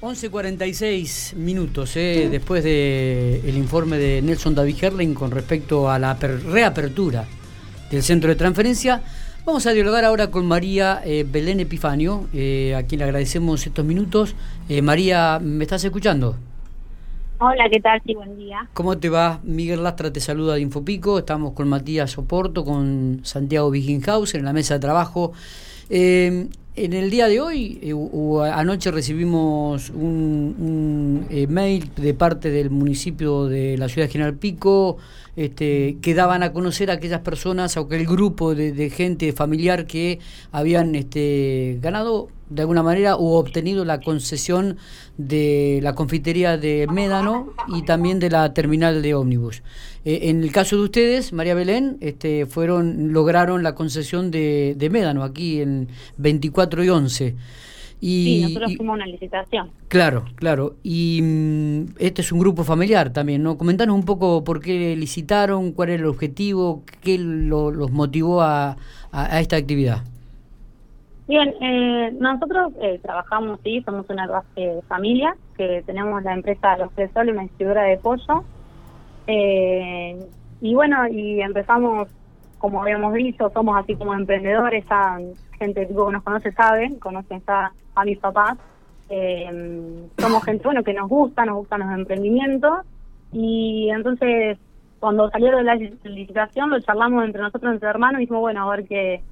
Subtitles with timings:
[0.00, 6.12] 11.46 minutos eh, después del el informe de Nelson David Herling con respecto a la
[6.14, 7.24] reapertura
[7.90, 9.02] del centro de transferencia.
[9.46, 13.86] Vamos a dialogar ahora con María eh, Belén Epifanio, eh, a quien le agradecemos estos
[13.86, 14.34] minutos.
[14.82, 16.36] María, ¿me estás escuchando?
[17.38, 18.02] Hola, ¿qué tal?
[18.04, 18.68] Sí, buen día.
[18.74, 19.40] ¿Cómo te va?
[19.44, 21.18] Miguel Lastra te saluda de Infopico.
[21.18, 25.32] Estamos con Matías Oporto, con Santiago Wiginhauser en la mesa de trabajo.
[26.78, 33.46] En el día de hoy, eh, anoche recibimos un, eh, mail de parte del municipio
[33.46, 34.98] de la ciudad de General Pico,
[35.36, 40.18] este, que daban a conocer a aquellas personas, a aquel grupo de, gente familiar que
[40.52, 44.76] habían este, ganado de alguna manera o obtenido la concesión
[45.16, 49.62] de la confitería de Médano y también de la terminal de ómnibus.
[50.04, 54.90] Eh, en el caso de ustedes, María Belén, este, fueron lograron la concesión de, de
[54.90, 55.88] Médano aquí en
[56.18, 57.34] 24 y 11.
[57.98, 59.70] Y, sí, nosotros fuimos una licitación.
[59.88, 60.76] Claro, claro.
[60.82, 63.56] Y mm, este es un grupo familiar también, ¿no?
[63.56, 68.76] Comentanos un poco por qué licitaron, cuál era el objetivo, qué los motivó a,
[69.10, 70.04] a esta actividad.
[71.28, 76.92] Bien, eh, nosotros eh, trabajamos, sí, somos una base familia, que tenemos la empresa Los
[76.92, 78.44] Tres Soles, una distribuidora de pollo.
[79.26, 80.24] Eh,
[80.60, 82.08] y bueno, y empezamos,
[82.58, 85.18] como habíamos visto, somos así como emprendedores, a,
[85.58, 88.56] gente tipo que nos conoce sabe, conocen a, a mis papás.
[90.18, 92.86] somos gente, bueno, que nos gusta, nos gustan los emprendimientos.
[93.32, 94.58] Y entonces,
[95.00, 98.76] cuando salieron de la licitación, lo charlamos entre nosotros, entre hermanos, y dijimos, bueno, a
[98.76, 99.24] ver qué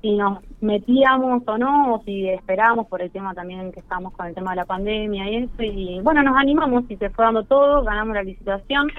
[0.00, 4.26] si nos metíamos o no, o si esperábamos por el tema también que estamos con
[4.26, 5.62] el tema de la pandemia y eso.
[5.62, 8.90] Y bueno, nos animamos y se fue dando todo, ganamos la licitación,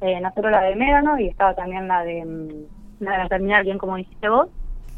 [0.00, 3.64] eh, nosotros la de Médano y estaba también la de, mm, la de la terminal,
[3.64, 4.48] bien como dijiste vos.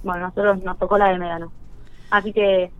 [0.02, 1.52] Bueno, nosotros nos tocó la de Médano.
[2.10, 2.70] Así que,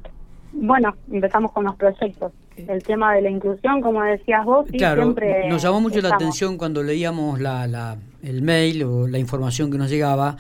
[0.53, 2.33] bueno, empezamos con los proyectos.
[2.57, 6.57] El tema de la inclusión, como decías vos, claro, siempre nos llamó mucho la atención
[6.57, 10.37] cuando leíamos la, la, el mail o la información que nos llegaba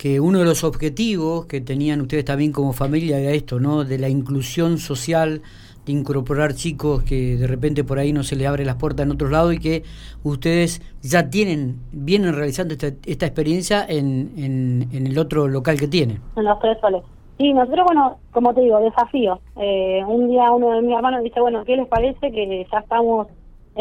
[0.00, 3.84] que uno de los objetivos que tenían ustedes también como familia era esto, ¿no?
[3.84, 5.42] De la inclusión social,
[5.84, 9.12] de incorporar chicos que de repente por ahí no se les abre las puertas en
[9.12, 9.82] otros lados y que
[10.24, 16.22] ustedes ya tienen, vienen realizando esta, esta experiencia en, en, el otro local que tienen.
[16.34, 17.02] En los tres soles.
[17.36, 19.38] Sí, nosotros, bueno, como te digo, desafío.
[19.60, 23.26] Eh, un día uno de mis hermanos dice, bueno, ¿qué les parece que ya estamos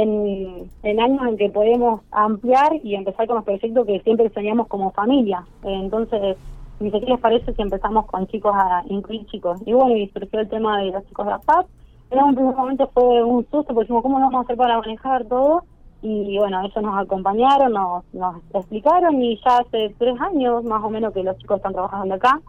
[0.01, 4.67] en, en, años en que podemos ampliar y empezar con los proyectos que siempre soñamos
[4.67, 5.45] como familia.
[5.63, 6.37] entonces,
[6.79, 9.59] ni qué les parece si empezamos con chicos a incluir chicos.
[9.65, 11.67] Y bueno, y surgió el tema de los chicos de APAP.
[12.11, 14.79] En un primer momento fue un susto, porque dijimos, ¿cómo lo vamos a hacer para
[14.79, 15.63] manejar todo?
[16.01, 20.89] Y bueno, ellos nos acompañaron, nos, nos explicaron y ya hace tres años más o
[20.89, 22.39] menos que los chicos están trabajando acá.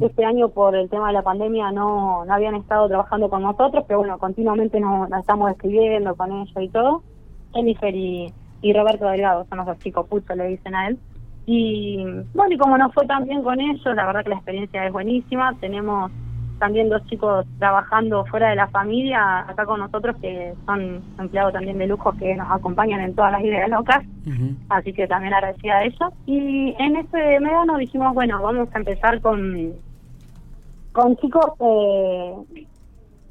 [0.00, 3.84] Este año por el tema de la pandemia no, no habían estado trabajando con nosotros,
[3.88, 7.02] pero bueno, continuamente nos, estamos escribiendo con ellos y todo.
[7.52, 8.32] Jennifer y,
[8.62, 10.98] y Roberto Delgado son los dos chicos, pucho le dicen a él.
[11.46, 14.86] Y bueno, y como no fue tan bien con ellos, la verdad que la experiencia
[14.86, 15.52] es buenísima.
[15.58, 16.12] Tenemos
[16.60, 21.78] también dos chicos trabajando fuera de la familia acá con nosotros que son empleados también
[21.78, 24.04] de lujo que nos acompañan en todas las ideas locas,
[24.68, 26.12] así que también agradecida a ellos.
[26.26, 29.72] Y en este nos dijimos, bueno, vamos a empezar con,
[30.92, 32.66] con chicos, eh,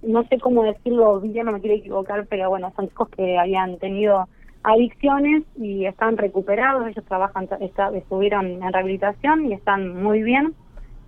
[0.01, 3.77] no sé cómo decirlo bien, no me quiero equivocar, pero bueno, son chicos que habían
[3.77, 4.27] tenido
[4.63, 7.47] adicciones y están recuperados, ellos trabajan,
[7.93, 10.55] estuvieron en rehabilitación y están muy bien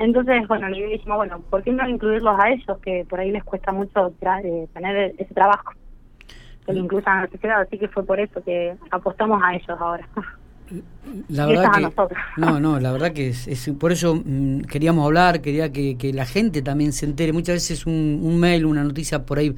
[0.03, 3.43] entonces, bueno, le dijimos, bueno, ¿por qué no incluirlos a ellos, que por ahí les
[3.43, 5.71] cuesta mucho eh, tener ese trabajo?
[6.65, 9.77] Que lo incluyan a la sociedad, así que fue por eso que apostamos a ellos
[9.79, 10.07] ahora.
[11.27, 11.91] La verdad que,
[12.37, 16.25] no, no, la verdad que es, por eso mm, queríamos hablar, quería que, que, la
[16.25, 17.33] gente también se entere.
[17.33, 19.53] Muchas veces un, un mail, una noticia por ahí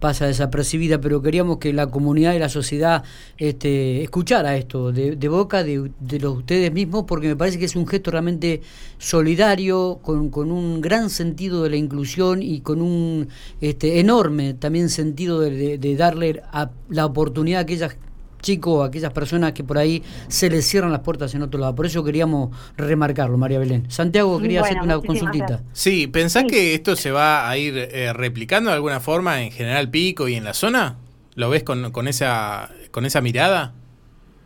[0.00, 3.04] pasa desapercibida, pero queríamos que la comunidad y la sociedad
[3.38, 7.76] este, escuchara esto de, boca de, de, los ustedes mismos, porque me parece que es
[7.76, 8.62] un gesto realmente
[8.98, 13.28] solidario, con, con un gran sentido de la inclusión y con un
[13.60, 17.96] este, enorme también sentido de, de darle a la oportunidad a aquellas
[18.40, 21.74] chicos, aquellas personas que por ahí se les cierran las puertas en otro lado.
[21.74, 23.90] Por eso queríamos remarcarlo, María Belén.
[23.90, 25.60] Santiago, quería hacerte una consultita.
[25.72, 29.88] Sí, ¿pensás que esto se va a ir eh, replicando de alguna forma en General
[29.90, 30.96] Pico y en la zona?
[31.34, 33.74] ¿Lo ves con, con, esa, con esa mirada?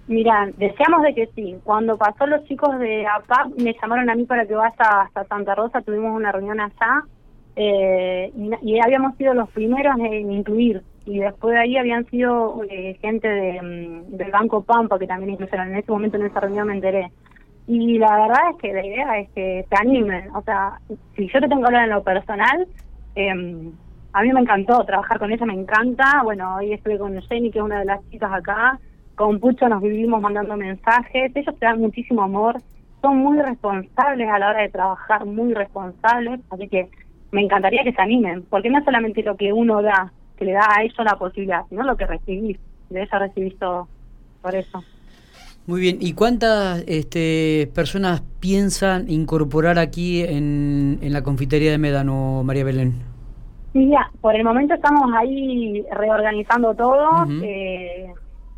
[0.07, 1.57] Mira, deseamos de que sí.
[1.65, 5.55] Cuando pasó los chicos de APAP, me llamaron a mí para que vaya hasta Santa
[5.55, 7.05] Rosa, tuvimos una reunión allá
[7.57, 8.33] eh,
[8.63, 13.29] y, habíamos sido los primeros en incluir y después de ahí habían sido eh, gente
[13.29, 16.75] de, mm, del Banco Pampa que también incluyeron en ese momento en esa reunión me
[16.75, 17.11] enteré
[17.67, 20.79] y la verdad es que la idea es que te animen o sea
[21.17, 22.67] si yo te tengo que hablar en lo personal
[23.17, 23.73] eh,
[24.15, 26.23] a mí me encantó trabajar con ella, me encanta.
[26.23, 28.79] Bueno, hoy estuve con Jenny, que es una de las chicas acá.
[29.17, 31.33] Con Pucho nos vivimos mandando mensajes.
[31.35, 32.63] Ellos te dan muchísimo amor.
[33.03, 36.41] Son muy responsables a la hora de trabajar, muy responsables.
[36.49, 36.89] Así que
[37.33, 40.53] me encantaría que se animen, porque no es solamente lo que uno da, que le
[40.53, 42.59] da a ellos la posibilidad, sino lo que recibís.
[42.91, 43.89] De ella recibís todo.
[44.43, 44.85] Por eso.
[45.67, 52.43] Muy bien, ¿y cuántas este, personas piensan incorporar aquí en, en la confitería de Médano,
[52.45, 52.93] María Belén?
[53.73, 57.27] Sí, ya, por el momento estamos ahí reorganizando todo.
[57.43, 58.13] eh,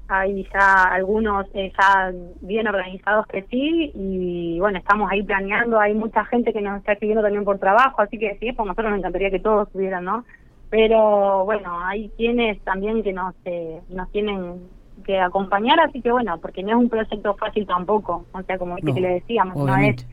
[0.08, 5.80] hay ya algunos eh, ya bien organizados que sí y bueno, estamos ahí planeando.
[5.80, 8.90] Hay mucha gente que nos está escribiendo también por trabajo, así que sí, por nosotros
[8.90, 10.24] nos encantaría que todos estuvieran, ¿no?
[10.70, 14.68] Pero bueno, hay quienes también que nos, eh, nos tienen
[15.04, 18.74] que acompañar, así que bueno, porque no es un proyecto fácil tampoco, o sea, como
[18.74, 20.02] viste No, que le decíamos, no obviamente.
[20.02, 20.08] es,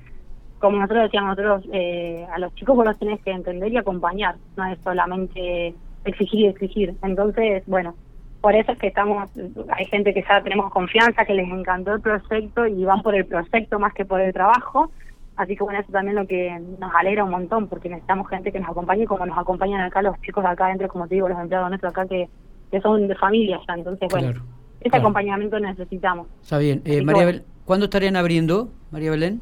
[0.59, 4.35] como nosotros decíamos, nosotros eh, a los chicos vos los tenés que entender y acompañar,
[4.55, 5.73] no es solamente
[6.05, 6.95] exigir y exigir.
[7.01, 7.95] Entonces, bueno,
[8.41, 9.29] por eso es que estamos,
[9.69, 13.25] hay gente que ya tenemos confianza, que les encantó el proyecto y van por el
[13.25, 14.91] proyecto más que por el trabajo.
[15.35, 18.59] Así que bueno, eso también lo que nos alegra un montón, porque necesitamos gente que
[18.59, 21.39] nos acompañe como nos acompañan acá los chicos de acá adentro, como te digo, los
[21.39, 22.29] empleados nuestros acá que,
[22.71, 23.73] que son de familia ya.
[23.73, 24.45] Entonces, bueno, Claro,
[24.81, 25.01] ese claro.
[25.05, 26.27] acompañamiento necesitamos.
[26.41, 26.81] Está bien.
[26.85, 27.25] Eh, María.
[27.25, 29.41] Bel- ¿Cuándo estarían abriendo, María Belén?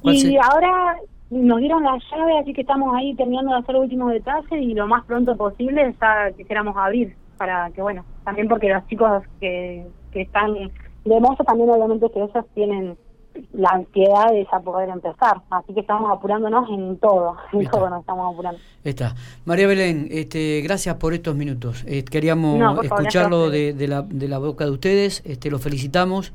[0.00, 0.96] ¿Cuál Y se- ahora
[1.30, 4.72] nos dieron la llave, así que estamos ahí terminando de hacer los últimos detalles y
[4.74, 9.84] lo más pronto posible ya quisiéramos abrir para que, bueno, también porque los chicos que,
[10.12, 12.96] que están de mozo también obviamente que ellos tienen
[13.52, 17.70] la ansiedad de ya poder empezar, así que estamos apurándonos en todo, en Está.
[17.72, 18.60] todo nos estamos apurando.
[18.84, 19.14] Está.
[19.44, 21.84] María Belén, este, gracias por estos minutos.
[21.86, 25.22] Eh, queríamos No, favor, escucharlo de, de la, de la boca de ustedes.
[25.24, 26.32] Este, los felicitamos.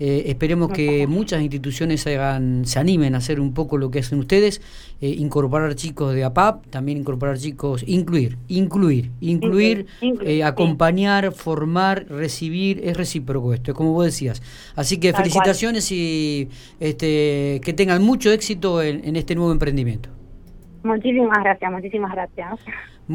[0.00, 4.18] Eh, esperemos que muchas instituciones hagan, se animen a hacer un poco lo que hacen
[4.18, 4.60] ustedes,
[5.00, 12.80] eh, incorporar chicos de APAP, también incorporar chicos, incluir, incluir, incluir, eh, acompañar, formar, recibir,
[12.82, 14.42] es recíproco esto, es como vos decías.
[14.74, 16.48] Así que felicitaciones y
[16.80, 20.08] este, que tengan mucho éxito en, en este nuevo emprendimiento.
[20.82, 22.60] Muchísimas gracias, muchísimas gracias.